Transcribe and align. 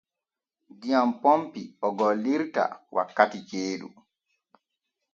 Diyam 0.79 1.09
ponpi 1.21 1.61
o 1.85 1.87
gollirta 1.97 2.63
wakkati 2.95 3.39
ceeɗu. 3.49 3.87